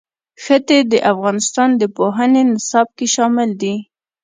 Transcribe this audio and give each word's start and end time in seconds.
ښتې 0.43 0.77
د 0.91 0.93
افغانستان 1.11 1.69
د 1.81 1.83
پوهنې 1.95 2.41
نصاب 2.51 2.87
کې 2.97 3.05
شامل 3.15 3.49
دي. 3.61 3.75